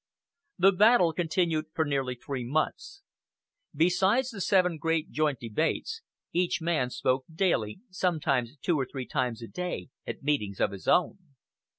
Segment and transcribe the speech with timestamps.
[0.57, 3.03] The battle continued for nearly three months.
[3.75, 6.01] Besides the seven great joint debates,
[6.33, 10.87] each man spoke daily, sometimes two or three times a day, at meetings of his
[10.87, 11.19] own.